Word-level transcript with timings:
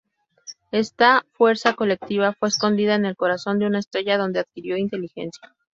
Esta 0.71 1.27
fuerza 1.33 1.75
colectiva 1.75 2.33
fue 2.33 2.49
escondida 2.49 2.95
en 2.95 3.05
el 3.05 3.15
corazón 3.15 3.59
de 3.59 3.67
una 3.67 3.77
estrella 3.77 4.17
donde 4.17 4.39
adquirió 4.39 4.75
inteligencia. 4.75 5.53